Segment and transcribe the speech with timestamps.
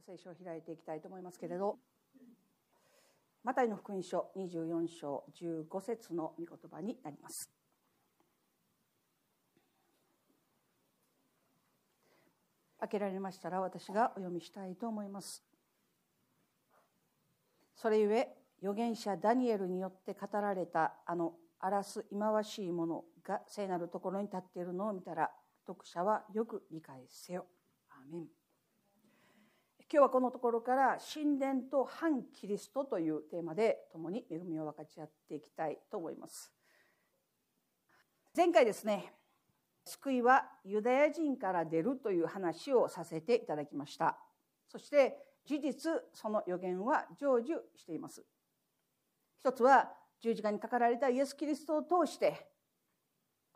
[0.00, 1.78] 聖書を開いていきたいと思いますけれど。
[3.42, 7.50] マタイの福音書24章15節の御言葉になります。
[12.80, 15.42] 開けられましたら私がお読みしたいと思います。
[17.74, 18.28] それゆえ
[18.60, 25.30] 預言者ダニエルによって語られたあの荒らす忌まわしいものが聖なるところに立っているのを見たら
[25.66, 27.46] 読者はよく理解せよ。
[27.88, 28.39] アーメン。
[29.92, 36.52] 今日はこのところから神殿と反キリストというテーマで共に恵みを分かち合っていきたいと思います。
[38.36, 39.12] 前回ですね
[39.84, 44.16] 救いはユダヤ人から出るという話をさせていただきました。
[44.68, 48.22] そして事実その予言は成就しています。
[49.40, 52.46] 一つは十字架にかかられたイエス・キリストを通して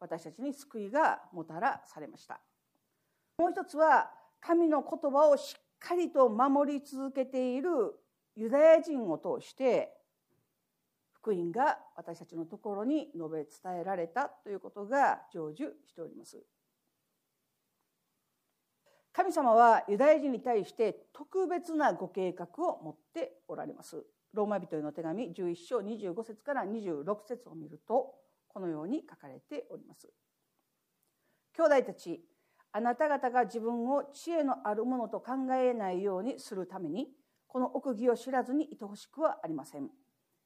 [0.01, 2.41] 私たちに救いがもたらされました。
[3.39, 7.69] もう一つは神の言葉をしっかりと守り続けている
[8.37, 9.93] ユダヤ人を通して
[11.13, 15.55] 福音が私たちのところに述べ伝えられたということが成就
[15.87, 16.43] しております。
[19.13, 24.05] 神様はユダヤ人に対して特別なご計画を持っておられます。
[24.33, 28.15] ローマ人への手紙11章25節から26節を見ると
[28.49, 30.09] このように書かれております。
[31.57, 32.21] 兄弟たち
[32.77, 37.07] あなた方が自分を知恵のあるものと考えないようにするために
[37.47, 39.89] この奥義を知らずにいてほしくはありません。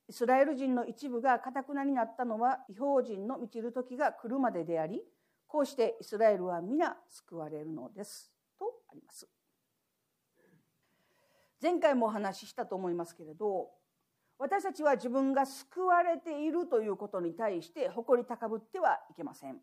[0.08, 5.02] イスラエル人の一部がかたくなになったのは違法人の満ちる時が来るまでであり
[5.46, 9.26] こうしてイスラエルは皆救われるのですとあります。
[11.62, 13.70] 前回もお話ししたと思いますけれど
[14.38, 19.56] 私たちは自分が救われているということに対して誇り高ぶってはいけません。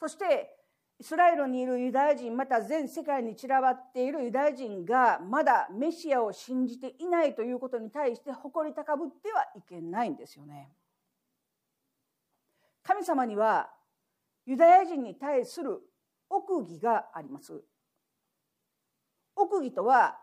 [0.00, 0.57] そして
[1.00, 10.72] イスラエルにいるユダヤ人また全世界に散らばっているユダヤ人がまだメシアを信じていないということに対して誇り高ぶってはいけないんですよね。
[12.82, 13.70] 神様には
[14.44, 15.78] ユダヤ人に対する
[16.28, 17.62] 奥義があります。
[19.36, 20.18] 奥義とは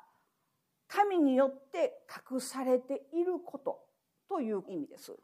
[0.87, 2.01] 神によって
[2.31, 3.79] 隠されていること
[4.27, 5.15] という意味です。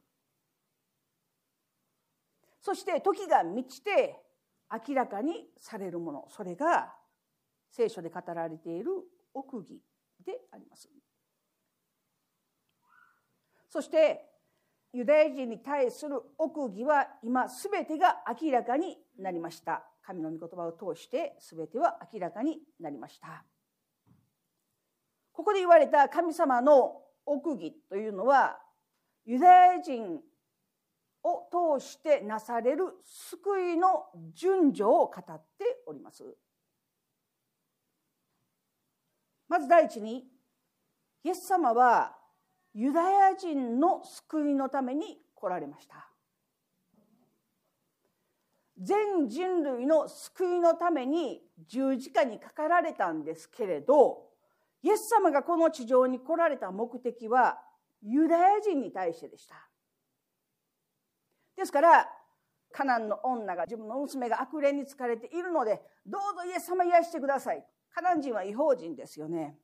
[2.62, 4.16] そして時が満ちて
[4.72, 6.94] 明らかにされるものそれが
[7.70, 8.92] 聖書で語られている
[9.34, 9.82] 奥義
[10.26, 10.90] であります。
[13.68, 14.26] そして
[14.94, 19.84] ユダヤ人に対する奥義は今全てが明らかになりました。
[20.04, 23.46] 神の御言葉を通して全ては明らかになりました。
[25.32, 28.60] ここで言われた神様の奥義というのは
[29.26, 30.20] ユダヤ人
[31.24, 36.24] を通してなされる救いの順序を語っております。
[39.48, 40.26] まず第一に
[41.24, 42.16] イエス様は
[42.74, 46.08] ユダヤ人の救いのために来られました。
[48.80, 54.24] 全人類の救いのために十字架にかかられたんですけれど
[54.82, 57.60] イエス様がこの地上に来られた目的は
[58.02, 59.71] ユダヤ人に対してでした。
[61.58, 62.10] ですから
[62.72, 67.66] カナンの女が自分の娘が悪霊に疲れているのでどうぞイエス様癒してください。
[67.94, 69.58] カナン人は違法人ですよね。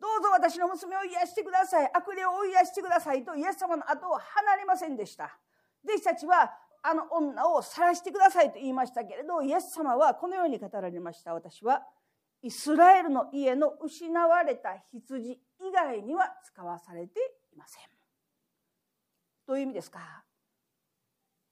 [0.00, 1.90] どうぞ私の娘を癒してください。
[1.92, 3.24] 悪霊を追い出してください。
[3.24, 5.38] とイエス様の後を離れませんでした。
[5.84, 11.34] 弟子たちはあの女を晒してくださいと言いましたけれどイエス様はこのように語られました。
[11.34, 11.82] 私は
[12.42, 17.18] イスラエルの家の失われた羊以外には使わされて
[17.52, 17.82] いません。
[19.46, 20.24] どういう意味ですか？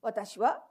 [0.02, 0.62] 私は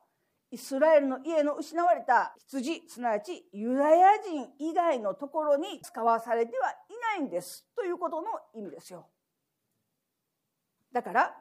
[0.52, 9.08] イスラエルの家の失われた羊すなわちユダヤ人以外のところに使わされてはいないんですということの意味ですよ。
[10.92, 11.34] だから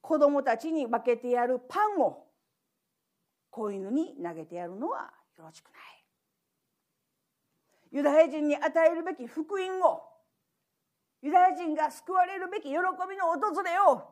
[0.00, 2.24] 子供たちに分けてやるパンを
[3.50, 6.04] 子犬に投げてやるのはよろしくない。
[7.92, 10.02] ユダヤ人に与えるべき福音を
[11.20, 12.74] ユダヤ人が救われるべき喜び
[13.16, 14.02] の訪れを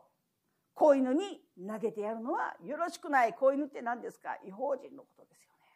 [0.75, 3.35] 子犬に投げてやるのはよろしくない。
[3.35, 4.37] 子犬って何ですか？
[4.47, 5.67] 違法人のことですよね。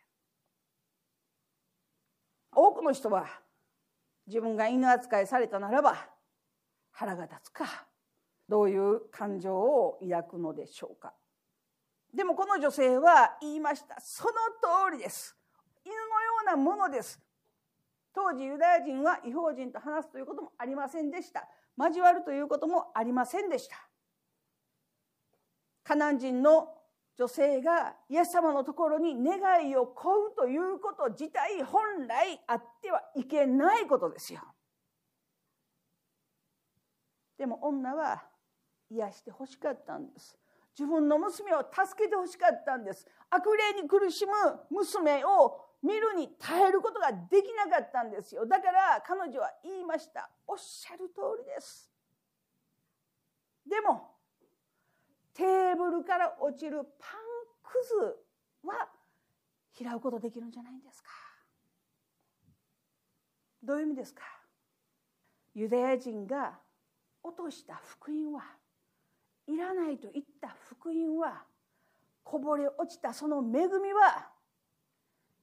[2.53, 3.27] 多くの人は
[4.27, 5.97] 自分が犬扱いされたならば
[6.91, 7.87] 腹が立つか。
[8.49, 11.13] どういう感情を抱くのでしょうか。
[12.15, 14.01] でもこの女性は言いました。
[14.01, 14.31] その
[14.91, 15.37] 通りです。
[15.85, 16.07] 犬のよ
[16.43, 17.21] うなものです。
[18.15, 21.47] 当時ユダヤ人は違法人と話すということもありませんでした。
[21.77, 23.77] 交わるということもありませんでした。
[25.87, 26.75] カナン人の
[27.17, 34.41] 女性がイエス様のところに願いを請うということ自体本来あってはいけないことですよ。
[37.39, 38.25] でも女は
[38.91, 40.37] 癒してほしかったんです。
[40.77, 43.07] 自分の娘を助けてほしかったんです。
[43.31, 44.33] 悪霊に苦しむ
[44.71, 48.45] 娘を見るに耐えることができなかったんですよ。
[48.45, 50.29] だから彼女は言いました。
[50.49, 51.93] おっしゃる通りです。
[53.65, 54.16] でも
[55.37, 57.21] テーブルから落ちるパン
[57.63, 58.17] くず
[58.67, 58.89] は
[59.75, 61.11] 拾うことできるんじゃないんですか？
[63.63, 64.23] どういう意味ですか？
[65.55, 66.59] ユダヤ人が
[67.23, 68.45] 落とした福音は
[69.47, 71.45] いらないと言った福音は
[72.25, 74.31] こぼれ落ちたその恵みは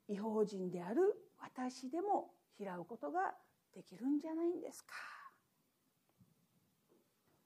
[0.08, 3.36] 違法人である私でも拾うことが
[3.76, 4.94] できるんじゃないんですか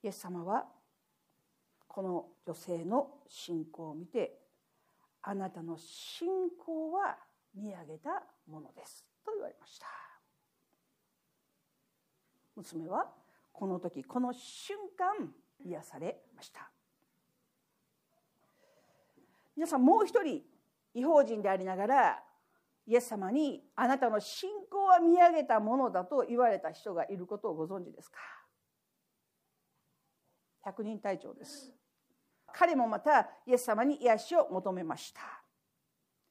[0.02, 0.66] イエス様は
[1.98, 4.38] この女性の信仰を見て
[5.20, 6.28] あなたの信
[6.64, 7.16] 仰は
[7.56, 9.04] 見上げたものです。
[9.26, 9.86] と言われました。
[12.54, 13.10] 娘は
[13.52, 15.28] この時この瞬間
[15.58, 16.70] 癒されました。
[19.56, 20.42] 皆さんもう一人
[20.94, 22.22] 違法人でありながら
[22.86, 28.18] イエス様にあなたの信仰は見上げたものだと言われた人がいることをご存知ですか？
[30.62, 31.74] 百人隊長です。
[32.52, 35.20] 彼もまたイエス様に癒しを求めました。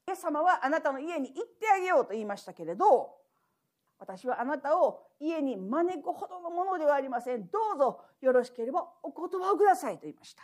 [0.07, 3.15] イエス様はあなたの家に行ってあげようと言いましたけれど
[3.99, 7.47] 私はあなたを家に招くほどのものではありません。
[7.47, 10.43] どうぞよろしければお言葉をくださいと言いました。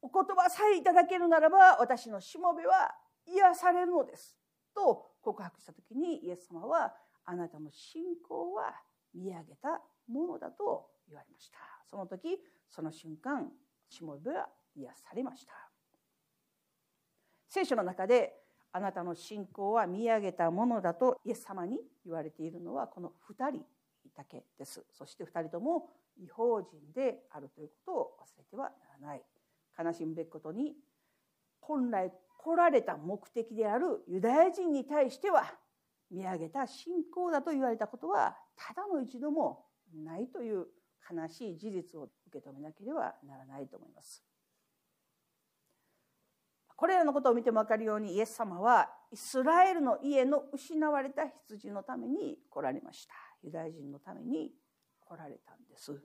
[0.00, 2.94] お言葉さえいただけるならば私のしもべは
[3.26, 4.36] 癒されるのです
[4.74, 6.94] と告白した時にイエス様は
[7.24, 8.74] あなたの信仰は
[9.14, 11.58] 見上げたものだと言われました。
[11.90, 12.38] その時
[12.70, 13.50] その瞬間
[13.88, 15.52] しもべは癒されました。
[17.48, 18.34] 聖書の中で
[18.72, 23.64] あなたの信仰は見上げたものだとイエス様に言われているのはこの2人
[24.16, 24.84] だけです。
[24.92, 25.88] そして2人とも
[26.18, 28.64] 違法人であるということを忘れては
[29.00, 29.22] ならない。
[29.78, 30.74] 悲しむべきことに
[31.60, 35.44] 本来来られた目的であるユダヤ人に対しては
[36.10, 40.66] 見上げた信仰だと言われたことはただの一度もないという
[41.10, 44.22] 悲しい事実を受け止めなければならないと思います。
[46.78, 54.52] これらのことを見ても分かるようにイエス様はイスラエルの家の失われた羊のために来られましたユダヤ人のために
[55.00, 56.00] 来られたんです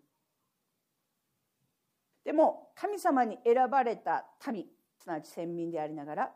[2.25, 4.65] でも神様に選ばれた民
[4.97, 6.31] すなわち先民でありながら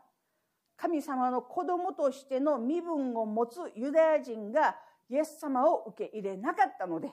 [0.76, 4.76] 神様の子供としての身分を持つユダヤ人が
[5.10, 7.10] イエス様を受け入れなかったので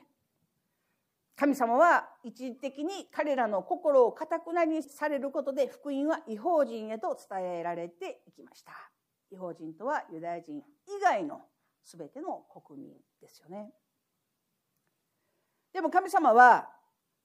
[1.36, 8.72] 神様は一時的に彼らの心をかたくなにされることで福音は違法人へと伝えられていきました。
[9.32, 10.62] 違法人とはユダヤ人以
[11.02, 11.42] 外の
[11.84, 13.74] 全ての国民ですよね。
[15.74, 16.70] でも神様は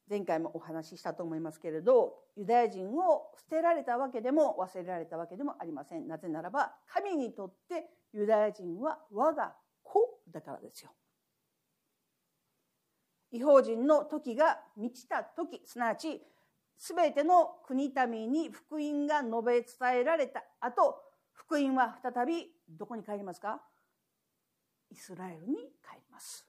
[0.09, 6.09] 前回もお話ししたと思いますけれどユダヤ人を捨てられたわけでも忘れられたわけでもありません。
[6.09, 9.55] なぜならば神にとってユダヤ人は我が
[9.85, 10.01] 子
[10.33, 10.91] だからですよ。
[13.33, 16.21] 違法人の時が満ちた時すなわち
[16.79, 20.97] 全ての国民に福音が述べ伝えられた後
[21.33, 23.61] 福音は再びどこに帰りますか？
[24.91, 26.47] イスラエルに帰ります。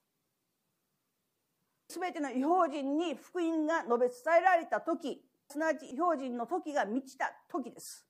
[1.89, 8.07] 全ての違法人に福音が述べ伝えられた時すなわち違法人の時が満ちた時です。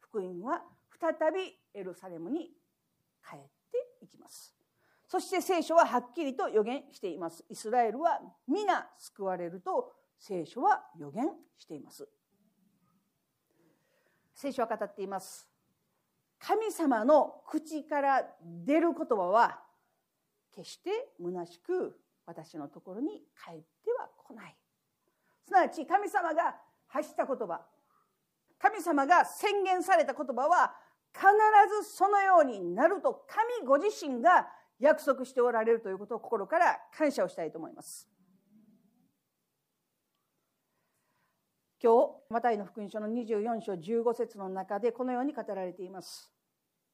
[0.00, 0.62] 福音は
[1.00, 2.50] 再びエルサレムに
[3.24, 3.38] 帰っ
[3.70, 4.57] ていきます。
[5.08, 7.42] そして聖書ははっきりと予言しています。
[7.48, 12.06] イスラエルは皆救われると聖書は予言しています。
[14.34, 15.48] 聖書は語っています。
[16.38, 18.22] 神様の口から
[18.66, 19.58] 出る言葉は
[20.54, 24.56] 決して虚しく私のところに帰っては来ない。
[25.46, 26.54] すなわち神様が
[26.86, 27.62] 発した言葉。
[28.58, 30.74] 神様が宣言された言葉は
[31.14, 31.24] 必
[31.82, 34.46] ずそのようになると神ご自身が
[34.78, 38.08] 約束しておられるということを心から感謝をしたいと思います。
[41.80, 46.32] 今日マタイの福音書の24章15節の中でこのように語られています。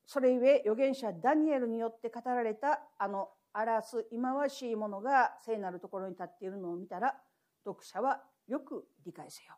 [0.06, 7.14] それゆえ預言者ダニエルによって語られたあの荒らす忌まわしいものが聖なるところに立っているのを見たら
[7.64, 9.54] 読者はよく理解せよ。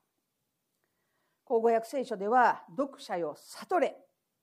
[1.45, 3.97] 口語訳聖書では読者よ悟れ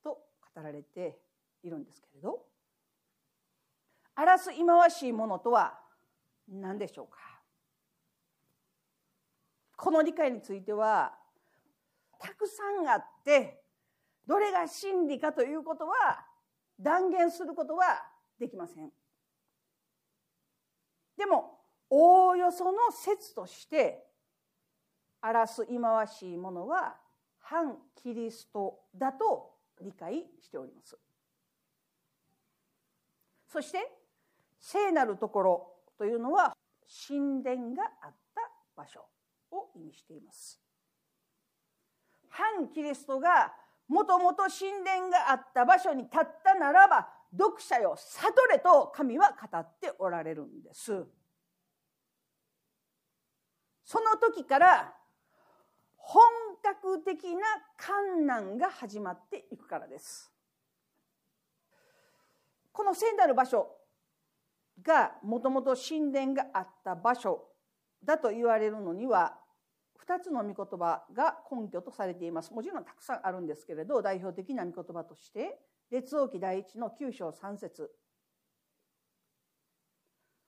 [0.04, 0.20] と
[0.56, 1.20] 語られて
[1.64, 2.46] いるんですけれど
[4.16, 5.80] 荒らす忌まわしいものとは
[6.48, 7.18] 何でしょうか？
[9.76, 11.14] この理解については
[12.20, 13.62] たくさんあって
[14.26, 16.26] どれが真理かということは
[16.80, 17.86] 断言することは
[18.40, 18.90] できません。
[21.18, 24.04] でもおおよその説として
[25.22, 26.96] 荒らす忌まわしいものは
[27.40, 29.52] 反キリストだと
[29.82, 30.98] 理解しております。
[33.48, 33.80] そして
[34.66, 35.68] 聖なるところ
[35.98, 36.56] というのは
[37.06, 38.42] 神殿があった
[38.78, 39.02] 場所
[39.52, 40.58] を意味しています。
[42.30, 43.54] 反キリストが
[43.90, 51.06] もともと神殿があった場所に立ったならば読者よ悟れと神は語っておられるんです。
[53.84, 54.94] その時から
[55.98, 56.24] 本
[56.64, 57.42] 格的な
[57.76, 60.32] 観難が始まっていくからです。
[62.72, 63.83] この聖なる場所
[64.82, 67.44] がもともと神殿があった場所
[68.04, 69.38] だと言われるのには
[70.06, 72.54] 2つの御言葉が根拠とされています。
[72.54, 77.90] もちろんたくさんあるんですけれど代表的な御言葉として列王記第一の9章3節。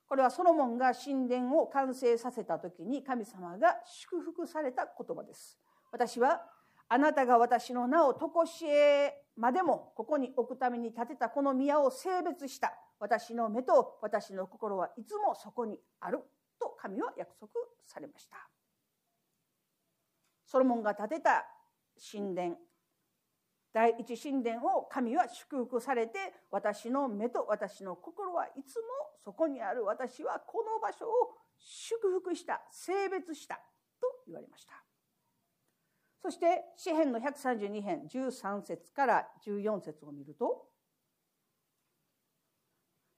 [0.08, 5.58] これはソロモンが神殿を完成させた時に神様が祝福された言葉です。
[5.92, 6.42] 私は
[6.88, 12.74] あなたが私の名を常しえまでもここに置くために建てたこの宮を性別した。
[13.00, 16.20] 私の目と私の心はいつもそこにある。
[16.60, 17.52] と神は約束
[17.86, 18.38] されました。
[20.46, 21.46] ソロモンが建てた
[22.12, 22.56] 神殿。
[23.74, 26.18] 第一神殿を神は祝福されて
[26.50, 28.86] 私の目と私の心はいつも
[29.24, 29.84] そこにある。
[29.84, 31.12] 私はこの場所を
[31.58, 32.62] 祝福した。
[32.72, 33.56] 性別した。
[34.00, 34.85] と言われました。
[36.22, 40.68] そして詩篇の132編13節から14節を見ると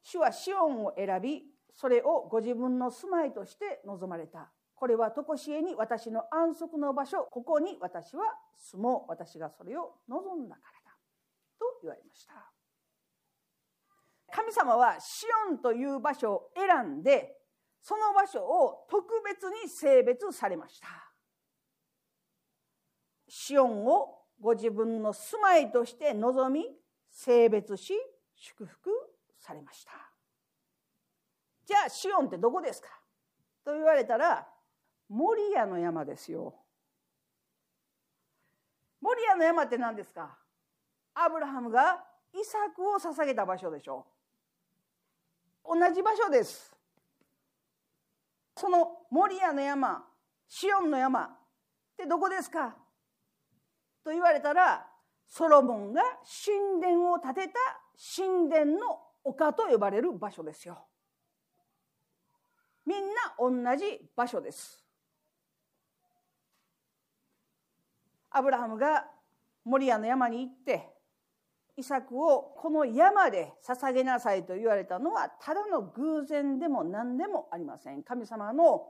[0.04, 4.50] 主はシオンを選びそれをご自分の住まいとして望まれた。
[4.74, 8.24] これは常しえに私の安息の場所ここに私は
[8.56, 9.10] 住もう。
[9.10, 10.98] 私がそれを望んだからだ。
[11.60, 12.34] と言われました。
[14.32, 17.36] 神様はシオンという場所を選んで
[17.82, 20.88] その場所を特別に性別されました。
[23.27, 26.65] シオンをご自分の住まいとして望み
[27.10, 27.93] 性別し
[28.36, 28.89] 祝福
[29.39, 29.91] されました。
[31.65, 32.88] じゃあシオンってどこですか？
[33.65, 34.48] と言われたら
[35.10, 36.55] モリアの山ですよ。
[39.01, 40.38] モリアの山って何ですか？
[41.13, 42.03] アブラハムが
[42.34, 44.05] イサクを捧げた場所でしょ。
[45.65, 46.74] 同じ場所です。
[48.55, 50.03] そのモリアの山
[50.48, 51.29] シオンの山っ
[51.98, 52.75] てどこですか？
[54.07, 54.87] と言われたら
[55.27, 56.01] ソロモンが
[56.45, 57.53] 神殿を建てた
[58.15, 60.77] 神殿の丘と呼ばれる場所ですよ。
[62.85, 64.81] みんな同じ場所です。
[68.29, 69.07] アブラハムが
[69.65, 70.87] モリアの山に行って
[71.75, 78.03] イサクをこの山で捧げなさいと言われたのはただの偶然でも何でもありません。
[78.03, 78.87] 神様の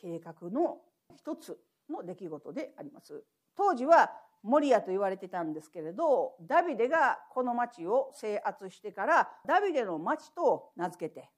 [0.00, 0.78] 計画の
[1.16, 1.58] 一つ
[1.90, 3.24] の出来事であります。
[3.56, 4.12] 当時は
[4.42, 11.28] モリアと言われてたんですけれどダビデがこの町を制圧してからダビデの町と名付けて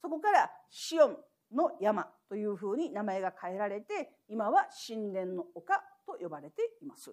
[0.00, 1.16] そこからシオン
[1.52, 5.74] の山というふうに名前が変えられて今は神殿の丘
[6.06, 7.12] と呼ばれています。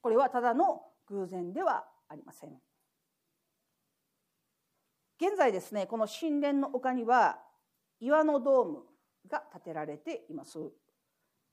[0.00, 2.50] これはただの偶然ではありません。
[5.20, 7.38] 現在ですねこの神殿の丘には
[8.00, 8.82] 岩のドーム
[9.28, 10.58] が建てられています。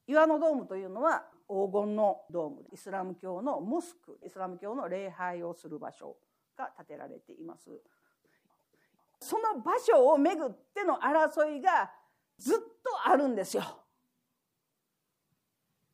[0.07, 6.15] 岩のドームというのは黄金のドームイスラム教のモスクイスラム教の礼拝をする場所
[6.55, 7.71] が建てられています。
[9.19, 11.91] その場所をめぐっての争いが
[12.37, 12.63] ずっと
[13.09, 13.63] あるんですよ。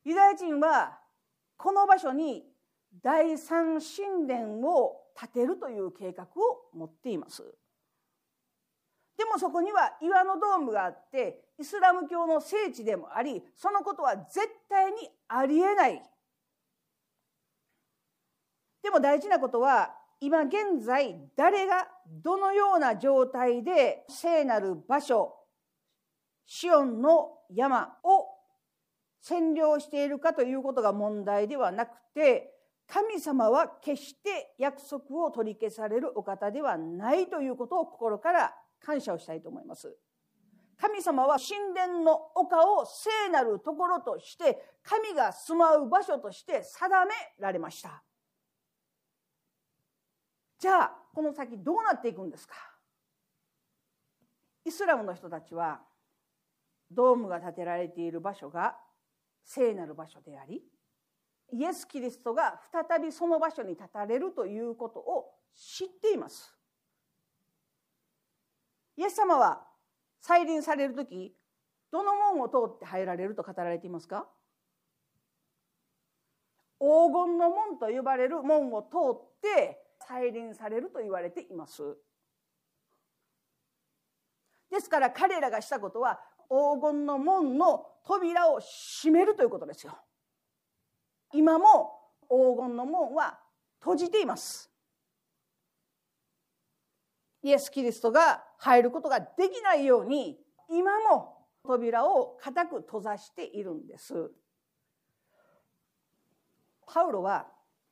[0.04, 0.98] ユダヤ人は
[1.56, 2.44] この場所に
[3.02, 7.42] 第三神殿を建てるという計画を持っています。
[9.16, 16.02] でもそこには岩のドームがあってイスラム教の聖地でもありそのことは絶対にありえない。
[18.82, 25.34] でも大事なことは今現在誰がどのような状態で聖なる場所
[26.46, 28.26] シオンの山を
[29.24, 32.52] 占領しているかということが問題ではなくて
[32.86, 39.96] 神様は決して約束を取り消されるお方ではないということを心から感謝をしたいと思います。
[40.78, 48.02] 神様は神殿の丘を聖なるところとして神が住まう場所として定められました。
[50.58, 52.54] じゃあこの先どうなっていくんですか？
[54.64, 55.80] イスラムの人たちは
[56.90, 58.76] ドームが建てられている場所が
[59.44, 60.62] 聖なる場所であり
[61.52, 66.55] イエス・キリストが再びその場所に立たれるということを知っています。
[68.96, 69.62] イエス様は
[70.20, 71.34] 再臨される時
[71.92, 74.26] どの門を通って入られると語られていますか？
[76.78, 81.96] 黄金の門と呼ばれる門を通って再臨されると言われています。
[84.70, 89.96] ですから彼らがしたことは黄金の門の扉を閉めるということですよ。
[91.32, 91.92] 今も
[92.28, 93.38] 黄金の門は
[93.80, 94.70] 閉じています。
[97.42, 100.38] イエス・キリストが入ることができないように
[100.70, 104.30] 今も扉を固く閉ざしているんです。
[106.86, 107.46] パウロは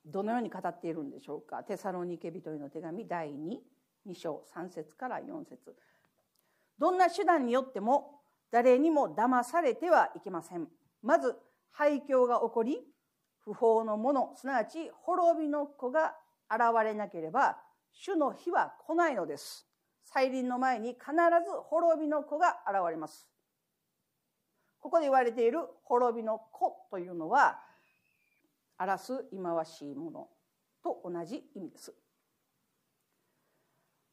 [0.07, 1.63] どのように語っているんでしょうか？
[1.65, 5.75] テサロニケ人への手紙第22章3節から4節。
[6.79, 10.69] どんな手段によっても誰にも騙されてはいけません。
[11.03, 11.37] まず
[11.73, 12.81] 廃墟が起こり
[13.41, 16.15] 不法の者すなわち滅びの子が
[16.51, 17.59] 現れなければ
[17.93, 19.67] 主の日は来ないのです。
[20.05, 23.29] 再臨の前に必ず滅びの子が現れます。
[24.81, 27.59] ここで言われている滅びの子というのは
[28.77, 30.29] 荒らす忌まわしいもの
[30.83, 31.95] と同じ意味です。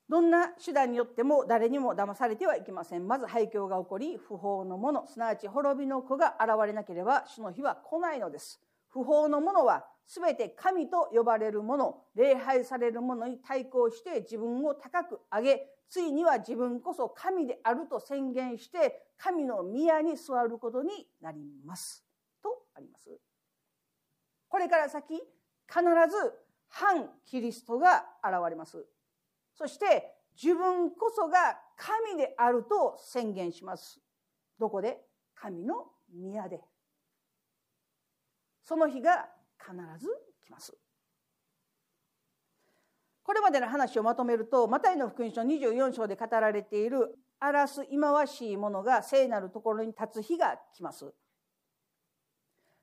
[0.08, 3.08] どんな手段によっても誰にも騙されてはいけません。
[3.08, 8.62] まず廃墟が起こり不法のものすなわち滅びの子が現れなければ主の日は来ないのです。
[8.90, 22.06] 不法のものは全て神と呼ばれるもの礼拝されるものに対抗して自分を高く上げついには自分こそ神であると宣言して神の宮に座ることになります。
[22.42, 23.10] とあります。
[24.48, 25.24] これから先必
[26.10, 26.34] ず
[26.70, 28.88] 反キリストが現れます。
[29.54, 34.00] そして自分こそが神であると宣言します。
[34.58, 34.98] どこで？
[35.36, 36.62] 神の宮で。
[38.64, 39.28] その日が
[39.60, 40.08] 必ず
[40.46, 40.74] 来ます。
[43.32, 51.14] これまでの話をまとめるとマタイの福音書24章で語られている荒らす忌まわしいものが聖なるところに立つ日が来ます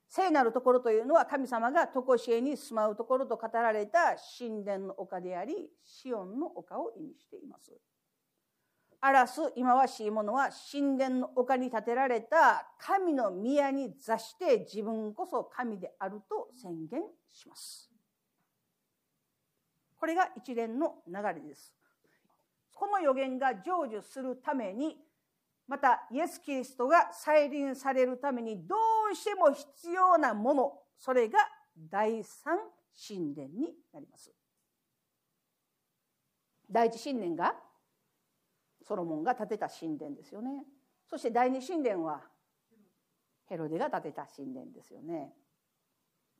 [0.08, 7.70] 聖なるところというのは神様が常しえに住まうところと語られた神殿の丘でありシオンの丘を意味しています。
[9.02, 17.97] 荒らす忌まわしいものは神殿の丘に建てられた神の宮に座して自分こそ神であると宣言します。
[19.98, 21.74] これが一連の流れです。
[22.72, 24.96] この予言が成就するために
[25.66, 28.76] またイエス・キリストが再臨されるためにど
[29.12, 31.38] うしても必要なものそれが
[31.90, 32.58] 第三
[33.08, 34.32] 神殿になります。
[36.70, 37.54] 第一神殿が
[38.82, 40.64] ソロモンが建てた神殿ですよね。
[41.08, 42.22] そして第二神殿は
[43.46, 45.32] ヘロデが建てた神殿ですよね。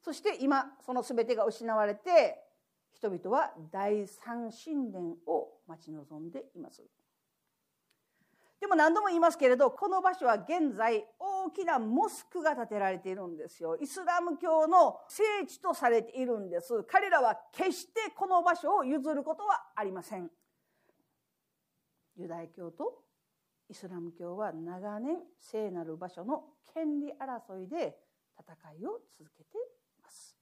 [0.00, 2.47] そして今その全てが失われて
[2.98, 6.82] 人々は第三神殿を待ち望んでいます。
[8.60, 13.76] でも何度も言いますけれどこの場所は現在大きなモスクが建てられているんですよ。
[13.80, 16.82] イスラム教の聖地とされているんです。
[16.84, 20.28] 彼らは決してこの場所を譲ることはありません。
[22.16, 23.04] ユダヤ教と
[23.70, 26.42] イスラム教は長年聖なる場所の
[26.74, 27.96] 権利争いで
[28.38, 30.36] 戦いを続けています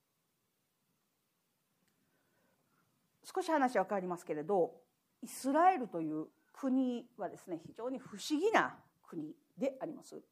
[3.35, 4.73] 少し話は変わりますけれど
[5.21, 8.77] イスラエルという国はですね非常に不思議な
[9.09, 10.23] 国であります。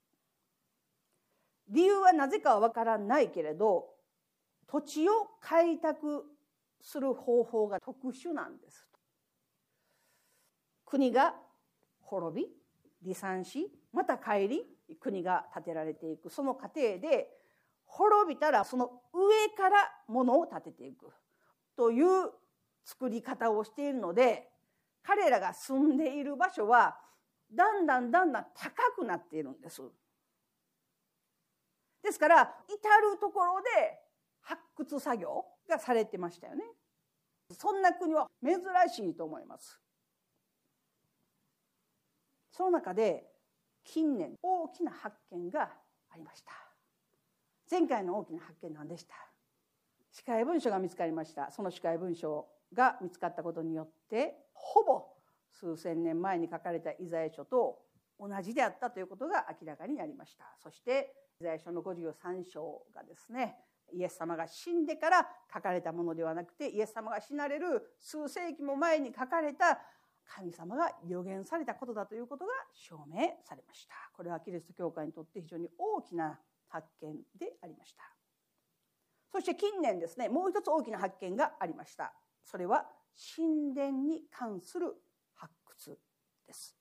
[1.69, 3.87] 理由はなぜかは分からないけれど
[4.67, 6.25] 土地を開拓
[6.81, 8.87] する方法が特殊なんです。
[10.85, 11.35] 国が
[12.03, 12.49] 滅び
[13.03, 14.63] 離散しまた帰り
[15.01, 16.31] 国が建てられていく。
[16.31, 17.29] その過程で
[17.87, 21.11] 滅びたらその上からものを建てていく。
[21.77, 22.31] という
[22.85, 24.49] 作り方をしているので
[25.03, 26.97] 彼らが住んでいる場所は
[27.53, 29.83] だんだんだんだん高くなっているんです。
[32.03, 33.99] ですから至る所で
[34.43, 36.65] 発掘作業がされてましたよね。
[37.53, 38.57] そんな国は珍
[38.89, 39.81] しいと思います。
[42.51, 43.27] その中で
[43.85, 45.71] 近年大きな発見が
[46.11, 46.53] ありました。
[47.71, 49.15] 前回の大きな発見何でした
[50.11, 51.51] 司会文書が見つかりました。
[51.51, 55.05] その司会文書が見つかったことによってほぼ
[55.51, 57.79] 数千年前に書かれたイザヤ書と
[58.19, 60.45] 同じであったということが明らかになりました。
[60.63, 63.57] そしてイザヤ書の53章がですね
[63.93, 69.81] イエス様が死んでから書かれたものではなくてイエス様が死なれる数世紀も前に書かれた
[70.27, 73.95] 神様が予言されたことだということが証明されました。
[74.17, 78.03] これはキリスト教会にとって非常に大きな発見でありました。
[79.31, 82.15] そして近年ですねもう一つ大きな発見がありました。
[82.45, 82.87] それは
[83.37, 84.95] 神殿に関する
[85.35, 85.99] 発掘
[86.47, 86.77] です。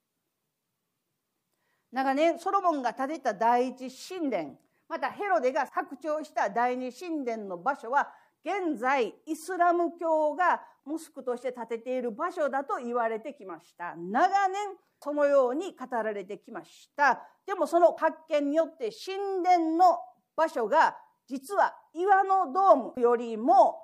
[1.91, 4.57] 長年ソロモンが建てた第一神殿
[4.89, 8.11] またヘロデが拡張した第二神殿の場所は
[8.43, 13.95] 現在イスラム教がモスクとして建てている場所だと言われてきました。
[13.95, 14.57] 長年
[15.01, 17.21] そのように語られてきました。
[17.45, 19.99] でもその発見によって神殿の
[20.35, 20.97] 場所が
[21.27, 23.82] 実は岩のドームよりも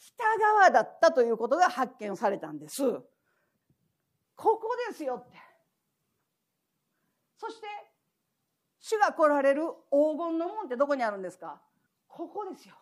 [0.00, 2.82] 北側だったということが発見されたんです。
[4.34, 5.36] ここですよって。
[7.36, 7.66] そして
[8.80, 11.60] 主が来られる黄金の門ってどこにあるんですか？
[12.08, 12.74] ここですよ。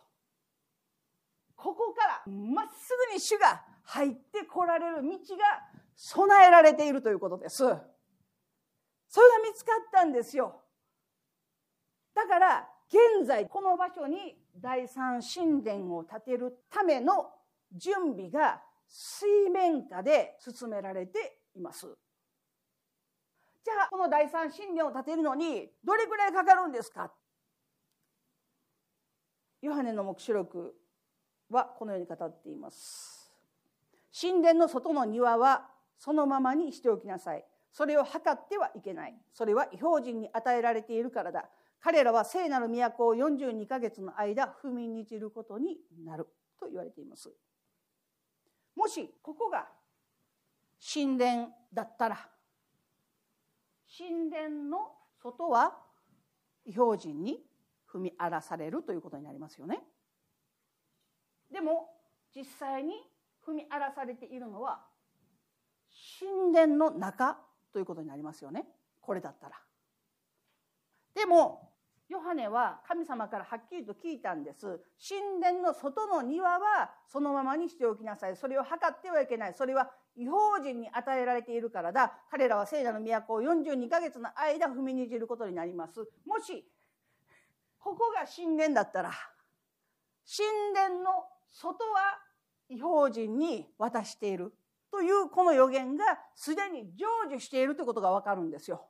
[1.57, 5.18] ここからまっすぐに主が入って来られる道が
[5.96, 7.57] 備えられているということです。
[7.57, 7.83] それが
[9.44, 10.62] 見つかったんですよ。
[12.14, 17.31] だから現在この場所に第三神殿を建てるための
[17.72, 21.87] 準備が水面下で進められています。
[23.62, 27.12] じゃあこの第三神殿を建てるのにどれぐらいかかるんですか？
[29.61, 30.74] ヨハネの黙示録
[31.51, 33.31] はこのように語っています。
[34.18, 35.66] 神殿の外の庭は
[35.98, 37.44] そのままにしておきなさい。
[37.70, 39.14] それを測ってはいけない。
[39.35, 41.51] それは違法人に与えられているからだ。
[41.80, 46.26] 彼らは聖なる都を42ヶ月の間踏みにじることになる
[46.58, 47.30] と言われています。
[48.74, 49.68] もしここが
[50.92, 52.28] 神殿だったら
[53.96, 55.76] 神殿の外は
[56.64, 57.40] 違法人に
[57.92, 59.80] 踏み荒らされるということになりますよね。
[61.52, 61.88] でも
[62.34, 62.92] 実際に
[63.46, 64.84] 踏み荒らされているのは
[66.20, 67.38] 神殿の中
[67.72, 68.66] ということになりますよね。
[69.00, 69.56] これだったら。
[71.14, 71.67] でも
[72.08, 74.80] ヨハネは神様からはっきりと聞いたんです。
[74.98, 78.36] 神殿の外の庭はそのままにしておきなさい。
[78.36, 79.54] それを測ってはいけない。
[79.54, 82.12] それは違法人に与えられているからだ。
[82.30, 86.00] 彼らは聖なる都を42ヶ月の間踏みにじることになります。
[86.26, 86.64] もし
[87.78, 89.12] ここが神殿だったら
[90.26, 91.10] 神殿の
[91.50, 92.18] 外は
[92.70, 94.52] 違法人に渡している
[94.90, 98.86] というこの予言がすでに成就しているということがわかるんですよ。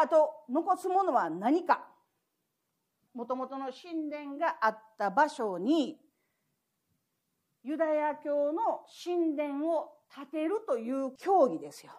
[0.00, 1.86] あと残すものは何か？
[3.14, 5.98] もともとの神殿があった場所に
[7.64, 11.92] ユダヤ教の神殿を建てるという教義ですよ。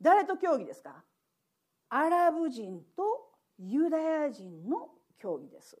[0.00, 1.04] 誰と教義ですか？
[1.90, 3.02] アラブ人と
[3.58, 5.76] ユダヤ人の教義です。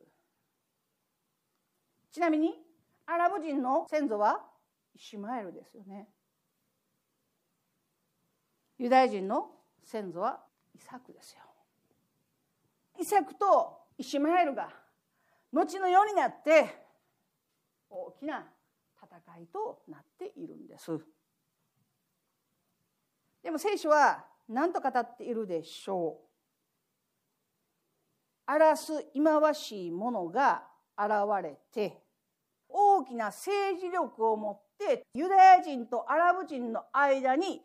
[2.12, 2.54] ちなみに
[3.06, 4.40] アラブ人の先祖は
[4.94, 6.08] イシュマエルですよね。
[8.78, 9.50] ユダヤ人の
[9.90, 10.38] 先祖は
[10.74, 11.38] イサクですよ。
[13.00, 14.68] イサクとイシマエルが
[15.50, 16.84] 後の世になって
[17.88, 18.44] 大きな
[19.02, 20.90] 戦いとなっているんです。
[23.42, 26.24] でも聖書は何と語っているでしょう？
[28.44, 30.64] 荒らす忌まわしいものが
[30.98, 32.02] 現れて
[32.68, 37.62] 大きな政治力を持ってユダヤ人とアラブ人の間に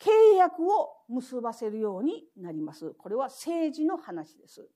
[0.00, 2.94] 契約を結ばせるようになります。
[2.94, 4.68] これは政治の話です。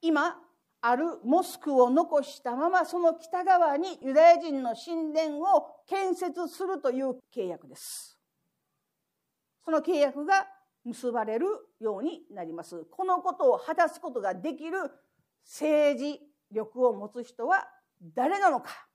[0.00, 0.36] 今、
[0.80, 8.18] あるモスクを残したままその北側にユダヤ人の神殿を建設するという契約です。
[9.64, 10.46] その契約が
[10.84, 11.46] 結ばれる
[11.80, 12.86] ようになります。
[12.90, 14.78] このことを果たすことができる
[15.44, 16.20] 政治
[16.52, 17.66] 力を持つ人は
[18.14, 18.86] 誰なのか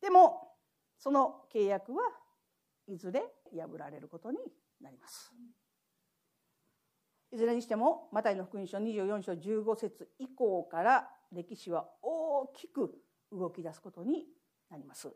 [0.00, 0.43] でも
[1.04, 2.00] その契約は
[2.86, 3.20] いずれ
[3.52, 4.38] 破られることに
[4.80, 5.34] なります。
[7.30, 12.94] いずれにしてもマタイの福音書24章15節以降から歴史は大きく
[13.30, 14.24] 動き出すことに
[14.70, 15.14] なります。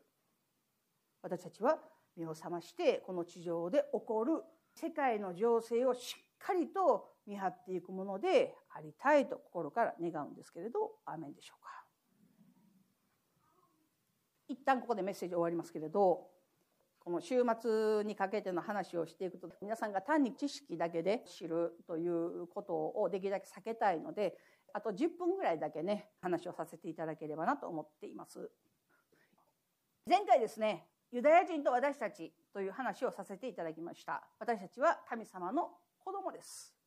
[1.23, 1.79] 私たちは
[2.19, 4.43] 目を覚ましてこの地上で起こる
[4.75, 11.78] 世界の情勢をしっかりと見張っていくものでありたいと心から願うんですけれどアーメンでしょうか。
[14.49, 16.27] 一旦ここでメッセージ終わりますけれど
[17.01, 24.37] この週末にかけての話をしていくと皆さんが単に知識だけで知るということをできるだけ避けたいので
[24.73, 28.51] あと10分ぐらいだけね話をさせていただければなと思っています。
[30.07, 34.23] 前回ですねユダヤ人と私たちという話をさせていただきました。
[34.39, 36.78] 私たちは神様の子供です。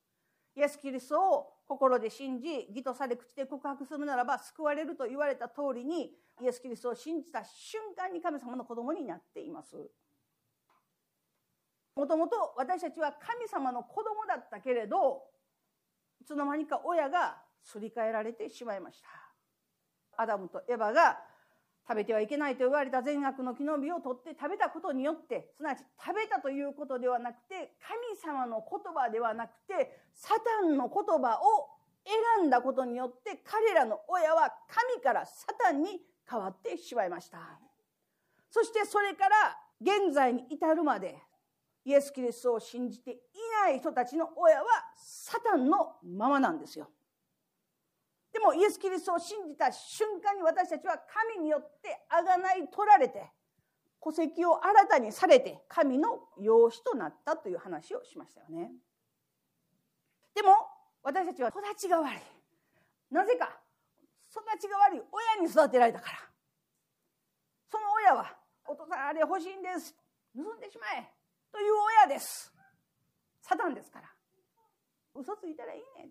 [0.55, 6.11] イエス・キリストを心で信じ義とされ口で告白するならば救われると言われた通りに
[6.41, 9.75] イエス・キリストを信じた瞬間に神様の子供になっています。
[11.95, 15.23] もともと私たちは神様の子供だったけれど
[16.21, 19.07] いつの間にか親がすり替えられてしまいました。
[20.17, 21.19] アダムとエバが
[21.87, 31.69] 食べてはいけないと言われた善悪の木の実を取って食べたことによってすなわち食べたということではなくて神様の言葉ではなくてサタンの言葉を
[32.37, 37.39] 選んだことによって彼らの親は神からサタンに変わってしまいました。
[38.49, 41.17] そしてそれから現在に至るまで
[41.83, 43.17] イエス・キリストを信じてい
[43.63, 46.89] ない人たちの親はサタンのままなんですよ。
[48.31, 53.31] でもイエス・キリストを信じた瞬間に私たちは神によってあがない取られて
[54.03, 58.71] 戸籍を新たにされて神の養子となったという話をしましたよね。
[60.33, 60.55] でも
[61.03, 62.21] 私たちは育ちが悪い。
[63.11, 63.59] なぜか
[64.31, 66.17] 育ちが悪い親に育てられたから。
[67.69, 69.95] その親はお父さんあれ欲しいんです。
[70.35, 71.11] 盗んでしまえ。
[71.51, 71.73] という
[72.05, 72.53] 親です。
[73.41, 74.09] サタンですから。
[75.13, 76.09] 嘘ついたらいいね。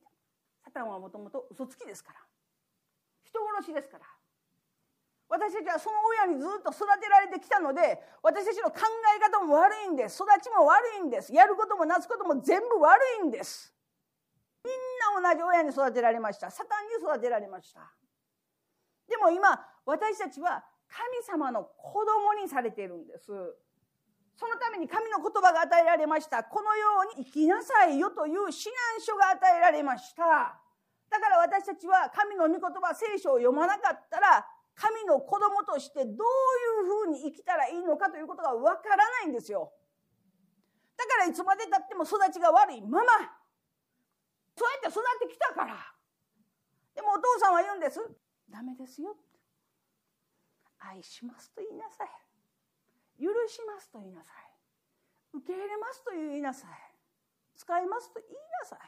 [0.71, 2.21] サタンはもともと嘘つきですから。
[3.25, 4.07] 人殺しですから。
[5.29, 8.83] 私たちはその親にずっと育てられてきたので私たちの考
[9.17, 10.23] え方も悪いんです。
[10.23, 11.35] 育ちも悪いんです。
[11.35, 13.75] やることもなすことも全部悪いんです。
[14.65, 16.51] みんな同じ親に育てられました。
[16.51, 17.93] サタンに育てられました。
[19.09, 23.33] でも今私たちは神様の子供にされているんです。
[24.41, 26.43] そのために神の言葉が与えられました。
[26.43, 30.57] このように生きなさいよという指南書が与えられました。
[31.11, 36.17] だから私たちは神の御言葉、聖書を読まなかったら、神の子供としてどうい
[36.81, 39.75] うふうに生きたらいいのかということがわからないんですよ。
[40.97, 43.13] だからいつまでたっても育ちが悪いまま、
[44.57, 45.77] そうやって育ってきたから。
[46.95, 48.01] でもお父さんは言うんです。
[48.49, 49.19] ダメですよ。
[50.79, 52.30] 愛しますと言いなさい。
[53.21, 55.37] 許しますと言いなさい。
[55.37, 56.71] 受け入れますと言いなさい。
[57.55, 58.79] 使いますと言いなさい。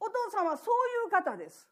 [0.00, 1.70] お父さんはそういう方です。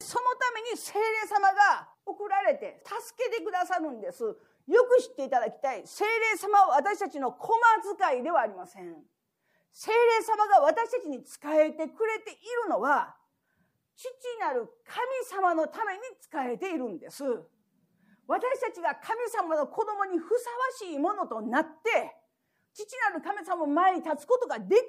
[0.00, 4.22] そのために聖霊様が送られて助けてくださるんです。
[4.22, 5.82] よく知っていただきたい。
[5.86, 7.58] 聖霊様は私たちの駒
[7.98, 9.02] 遣いではありません。
[9.72, 13.16] 聖霊様が私たちに仕えてくれているのは
[13.96, 14.08] 父
[14.40, 17.24] なる神様のために仕えているんです。
[18.28, 20.50] 私たちが神様の子供にふさ
[20.84, 22.14] わしいものとなって
[22.74, 24.84] 父なる神様の前に立つことができるよ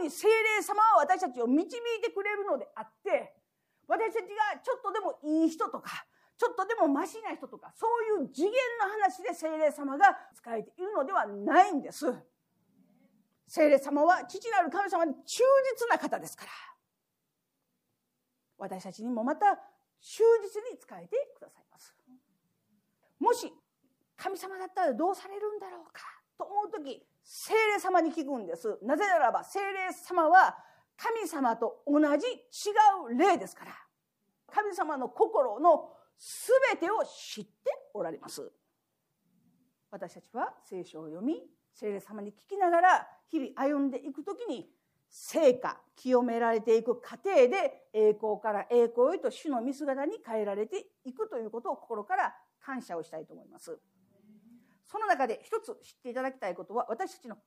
[0.00, 1.68] うに精霊様は私たちを導い
[2.02, 3.36] てくれるのであって
[3.86, 6.06] 私たちがちょっとでもいい人とか
[6.38, 12.06] ちょっとでもマシな人とかそういう次元の話で精霊様が使えているのではないんです。
[13.48, 15.42] 精霊様は父なる神様に忠
[15.76, 16.50] 実な方ですから
[18.58, 19.58] 私たちにもまた
[20.00, 21.67] 忠実に使えてください。
[23.20, 23.52] もし
[24.16, 26.02] 神様だったらどうされるんだろうか
[26.36, 28.78] と思う時精霊様に聞くんです。
[28.82, 30.56] なぜならば精霊様は
[30.96, 32.38] 神様と同じ違
[33.12, 33.72] う霊ですから。
[34.50, 37.50] 神様の心の全てを知って
[37.94, 38.50] おられます。
[39.90, 44.70] 私たちは聖書を読み聖霊様に聞きながら日々歩んでいく時に
[45.08, 52.34] 成果清められていく過程で栄光から栄光へと主の見姿に変えられていくということを心から
[52.68, 53.80] 感謝をしたいと思います。
[54.84, 57.42] その中で一つ知っていただきたいことは私たちの考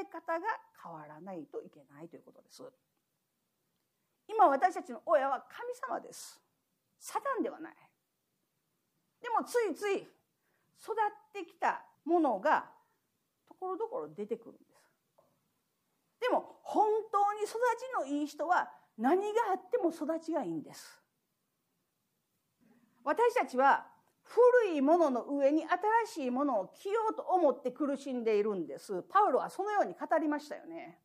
[0.00, 0.46] え方が
[0.80, 2.62] 変わらないといけないということです。
[4.28, 6.40] 今私たちの親は神様です。
[7.00, 7.74] サタンではない。
[9.20, 12.70] でもついつい育ってきたものが
[13.48, 14.94] ところどころ出てくるんです。
[16.20, 17.56] でも本当に育ち
[17.98, 21.02] のいい人は何があっても育ちがいいんです。
[23.02, 23.97] 私たちは
[24.28, 25.64] 古いものの上に
[26.06, 29.02] 新しいものを着ようと思って苦しんでいるんです。
[29.02, 30.98] パウロはそのように語りましたよね。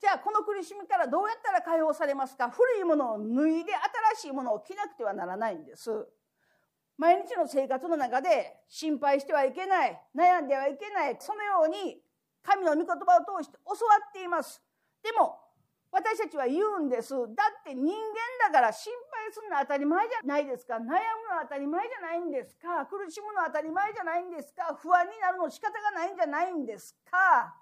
[0.00, 2.48] じゃあこの苦しみからどうやったら解放されますか？
[2.50, 3.72] 古いものを脱いで
[4.14, 6.06] 新しいものを着なくてはならないんです。
[6.96, 12.00] 毎日の生活の中で心配してはいけない悩んではいけないそのように
[12.42, 13.76] 神の御言葉を通して教わ
[14.08, 14.62] っています。
[15.02, 15.40] でも
[15.90, 17.14] 私たちは言うんです。
[17.14, 17.94] だって人間
[18.46, 18.92] だから心
[19.26, 20.74] 配するのは当たり前じゃないですか。
[20.74, 20.94] 悩むの
[21.36, 22.86] は当たり前じゃないんですか。
[22.86, 24.74] 苦しむのは当たり前じゃないんですか。
[24.80, 27.54] 不安になるの仕方がないんじゃないんですか。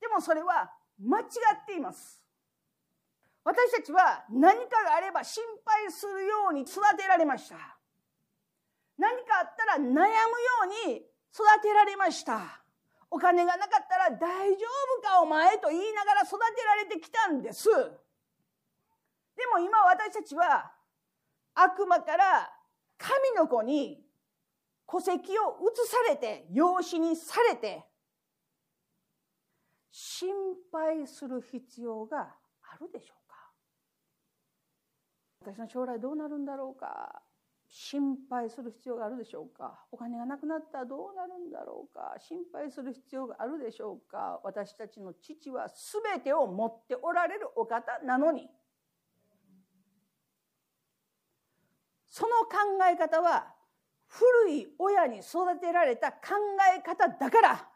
[0.00, 0.70] でもそれは
[1.00, 2.22] 間違っています。
[3.42, 7.56] 私たちは何かがあれば心配するように育てられました。
[8.98, 10.06] 何かあったら悩むよ
[10.86, 10.96] うに
[11.32, 12.60] 育てられました。
[13.10, 14.66] お金がなかったら大丈
[15.00, 17.68] 夫かお前と言いながら育てられてきたんです。
[19.40, 20.70] でも今私たちは
[21.54, 22.52] 悪魔から
[22.98, 24.04] 神の子に
[24.86, 27.82] 戸籍を移されて養子にされて
[29.90, 30.28] 心
[30.70, 33.30] 配する必要があるでしょう
[35.46, 35.52] か？
[35.52, 37.22] 私の将来どうなるんだろうか？
[37.70, 39.86] 心配する必要があるでしょうか？
[39.90, 42.14] お金がなくなったらどうなるんだろうか？
[42.18, 44.40] 心配する必要があるでしょうか？
[44.44, 45.68] 私たちの父は
[46.12, 48.50] 全てを持っておられるお方なのに
[52.10, 52.58] その考
[52.92, 53.54] え方は
[54.08, 56.18] 古い親に育てられた考
[56.76, 57.68] え方だから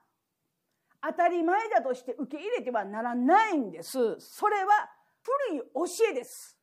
[1.00, 4.18] 当たり前だとして受け入れてはならないんです。
[4.18, 4.90] それは
[5.48, 6.58] 古い教えです。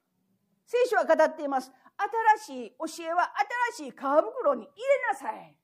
[0.65, 1.71] 聖書は語っています。
[2.45, 3.31] 新しい教えは
[3.73, 5.55] 新しい皮袋に入れなさい。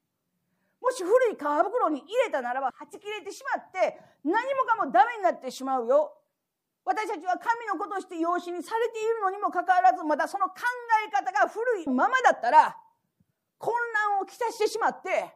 [0.79, 6.13] もし古い皮袋に入れたならばはち切れてしまって何もかもダメになってしまうよ。
[6.87, 10.53] 私たちは神の子として養子にされているのにもかかわらずまたその考
[11.05, 12.77] え方が古いままだったら
[13.57, 13.73] 混
[14.13, 15.35] 乱をきたしてしまって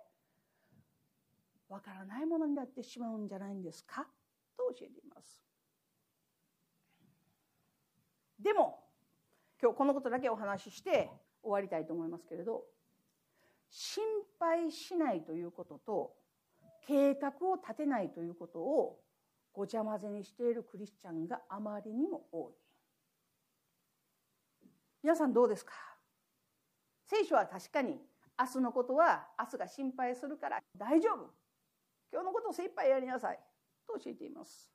[1.68, 4.08] わからないものになってしまうんじゃないんですか？
[4.58, 5.44] と教えています。
[8.40, 8.80] でも
[9.62, 11.12] 今日このことだけお話しして
[11.44, 12.64] 終わりたいと思いますけれど
[13.70, 14.04] 心
[14.40, 16.14] 配しないということと
[16.88, 19.00] 計画を立てないということを
[19.54, 22.54] ごちゃ混ぜにしているクリスチャンがあまりにも多い。
[25.04, 25.74] 皆さんどうですか？
[27.08, 28.00] 聖書は確かに
[28.40, 31.30] 明日のことは明日が心配するから大丈夫。
[32.12, 33.40] 今日のことを精一杯やりなさい。
[33.88, 34.70] と教えています。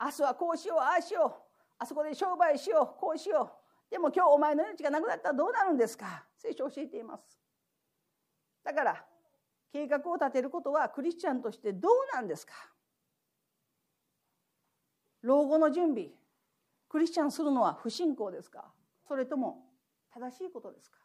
[0.00, 1.62] 明日はこうしようああしよう。
[1.78, 3.52] あそこで商売しようこうしよ
[3.88, 3.90] う。
[3.90, 6.24] でも今日お前の命がなくなったらどうなるんですか？
[6.36, 7.38] 聖書を教えています。
[8.64, 9.04] だから
[9.72, 12.52] 計画を立てることはクリスチャンとしてどうなんですか？
[15.22, 16.08] 老後の準備
[16.88, 18.72] クリスチャンするのは不信仰ですか？
[19.08, 19.64] それとも
[20.12, 20.98] 正しいことですか？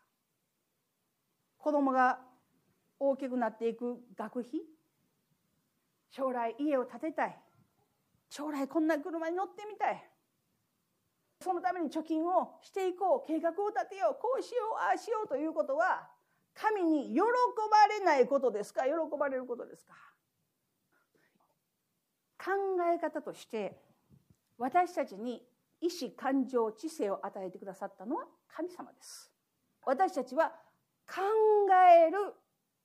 [1.58, 2.20] 子供が
[3.00, 4.52] 大きくなっていく学費
[6.10, 7.38] 将来家を建てたい
[8.30, 10.04] 将来こんな車に乗ってみたい
[11.42, 16.10] そのために貯金をしていこう計画を立てようこうしようああしようということは
[16.60, 18.84] 神に喜ばれないことですか？
[18.84, 19.94] 喜ばれることですか？
[22.44, 22.52] 考
[22.94, 23.78] え方として
[24.58, 25.44] 私たちに
[25.82, 29.32] 意志感情知性を与えてくださったのは神様です。
[29.86, 30.52] 私たちは
[31.08, 31.22] 考
[31.72, 32.18] える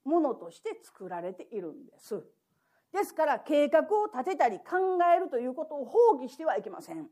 [0.05, 2.23] ものとして作られているんです。
[2.93, 7.09] ですから計画を立てたり考えるということを放棄してはいけません。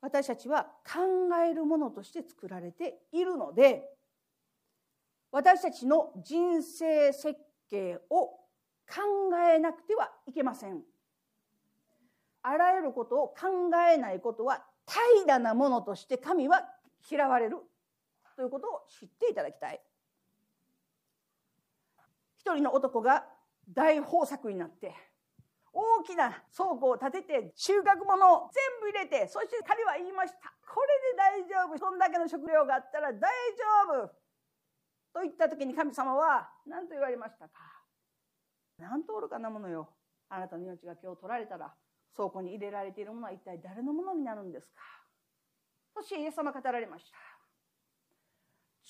[0.00, 1.00] 私たちは考
[1.46, 3.90] えるものとして作られているので
[5.34, 7.34] 私たちの人生設
[7.68, 8.26] 計を
[8.86, 9.02] 考
[9.52, 10.80] えなくてはいけません。
[12.42, 13.34] あらゆることを考
[13.92, 16.62] えないことは怠惰なものとして神は
[17.10, 17.56] 嫌われる
[18.36, 19.80] ということを知っていただきたい。
[22.38, 23.24] 一人の男が
[23.68, 24.94] 大豊作になって
[25.72, 30.54] 大きな倉庫を建てて収穫物を全部入れてそして彼は言いました。
[30.72, 31.76] これで大丈夫。
[31.76, 34.23] そんだけの食料があったら大丈夫。
[35.14, 37.52] と言った時に神様は何と言われましたか？
[38.78, 39.88] 何と愚かなものよ。
[40.28, 41.72] あなたの命が今日取られたら
[42.16, 44.82] 倉庫に入れられているものは一体誰のものになるんですか？
[45.94, 47.16] そしてイエス様語られました。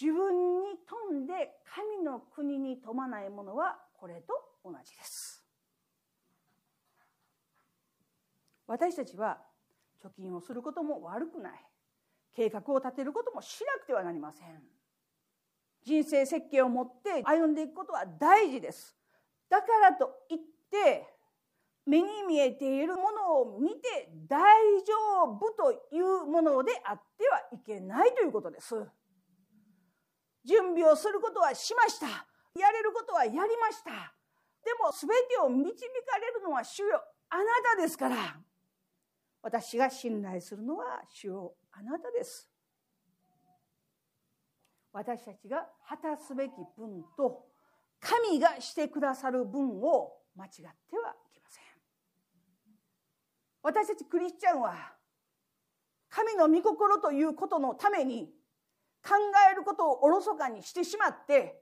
[0.00, 1.32] 自分に富んで
[1.74, 4.34] 神の国に富まないものはこれと
[4.64, 5.44] 同じです。
[8.66, 9.38] 私たちは
[10.02, 11.52] 貯金をすることも悪くない。
[12.34, 14.62] 計画を立てることもしなくてはなりません。
[15.84, 18.96] 人生設計を持って歩んでいくことは大事です。
[19.48, 20.38] だからといっ
[20.70, 21.06] て
[21.86, 24.40] 目に見えているものを見て大
[24.82, 24.94] 丈
[25.24, 28.74] 夫というものであってはいけないということです。
[30.44, 32.06] 準備をすることはしました。
[32.58, 34.14] やれることはやりました。
[34.64, 35.72] でも全てを導
[36.06, 37.44] かれるのは主よあな
[37.76, 38.16] たですから。
[39.42, 42.53] 私が信頼するのは主よあなたです。
[44.94, 47.42] 私たちが果たすべき分と
[48.00, 50.70] 神がしてくださる分を間違ってはい
[51.34, 51.64] けません。
[53.60, 54.94] 私たちクリスチャンは
[56.08, 58.30] 神の御心ということのために
[59.02, 59.14] 考
[59.50, 61.60] えることをおろそかにしてしまって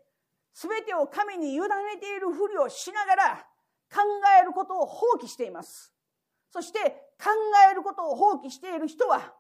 [0.53, 1.67] 全てを神に委ね
[1.99, 3.47] ているふりをしながら
[3.91, 4.01] 考
[4.39, 5.95] えることを放棄しています。
[6.51, 6.79] そして
[7.19, 7.31] 考
[7.71, 9.33] えることを放棄している人は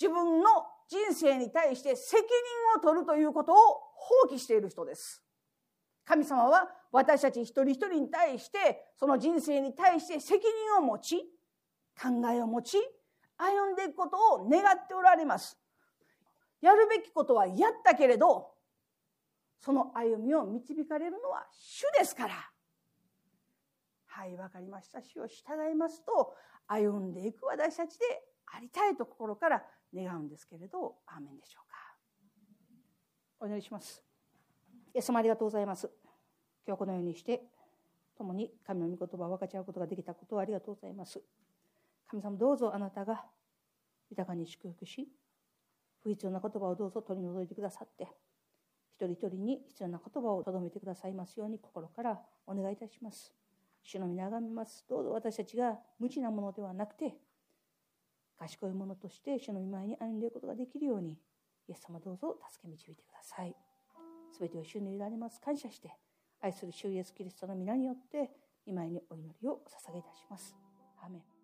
[0.00, 0.48] 自分の
[0.88, 3.56] 人生に対して責任を取るということを
[3.94, 5.22] 放棄している人です。
[6.04, 11.16] 神様は私たち一人一人に対してその人生に対して責任を持ち
[12.00, 12.78] 考えを持ち
[13.36, 15.58] 歩んでいくことを願っておられます。
[16.62, 18.48] やるべきことはやったけれど
[19.60, 22.34] その歩みを導かれるのは主ですから。
[24.06, 26.34] はい分かりました主を従いますと
[26.66, 28.04] 歩んでいく私たちで
[28.46, 29.62] ありたいと心から
[29.94, 31.76] 願うんですけれどアーメンでしょうか？
[33.40, 34.02] お祈りします。
[34.94, 35.90] イエス様ありがとうございます。
[36.66, 37.42] 今日このようにして
[38.16, 41.20] 共に神の御言葉を分かち合うことができたことをありがとうございます。
[42.08, 43.24] 神様どうぞあなたが
[44.10, 45.08] 豊かに祝福し
[46.02, 48.08] 不必要な言葉をどうぞ取り除いてくださって
[48.94, 53.32] 一人一人に必要な言葉をとどめてくださいますように心からお願いいたします。
[53.82, 54.84] 主の皆がめます。
[54.88, 57.14] どうぞ私たちが無知なものではなくて
[58.38, 61.18] 賢いものとして主の御前に歩んでいくことができるように
[61.68, 63.54] イエス様どうぞ助け導いてください。
[64.32, 65.40] すべてを主に委ねます。
[65.40, 65.90] 感謝して
[66.40, 68.30] 愛する主イエスキリストの皆によって
[68.66, 70.54] 御前にお祈りを捧げいたします。
[71.02, 71.37] アメン。